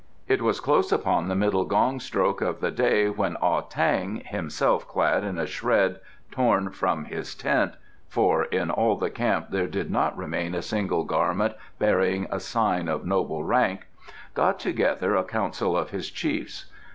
It 0.27 0.41
was 0.41 0.59
close 0.59 0.91
upon 0.91 1.27
the 1.27 1.35
middle 1.35 1.63
gong 1.63 1.99
stroke 1.99 2.41
of 2.41 2.59
the 2.59 2.71
day 2.71 3.07
when 3.07 3.37
Ah 3.39 3.61
tang, 3.61 4.23
himself 4.25 4.87
clad 4.87 5.23
in 5.23 5.37
a 5.37 5.45
shred 5.45 5.99
torn 6.31 6.71
from 6.71 7.05
his 7.05 7.35
tent 7.35 7.73
(for 8.09 8.45
in 8.45 8.71
all 8.71 8.95
the 8.95 9.11
camp 9.11 9.51
there 9.51 9.67
did 9.67 9.91
not 9.91 10.17
remain 10.17 10.55
a 10.55 10.63
single 10.63 11.03
garment 11.03 11.53
bearing 11.77 12.25
a 12.31 12.39
sign 12.39 12.87
of 12.87 13.05
noble 13.05 13.43
rank), 13.43 13.85
got 14.33 14.59
together 14.59 15.15
a 15.15 15.23
council 15.23 15.77
of 15.77 15.91
his 15.91 16.09
chiefs. 16.09 16.65